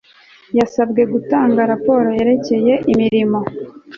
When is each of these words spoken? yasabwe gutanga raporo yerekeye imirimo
yasabwe 0.57 1.01
gutanga 1.13 1.59
raporo 1.71 2.07
yerekeye 2.17 2.73
imirimo 2.91 3.39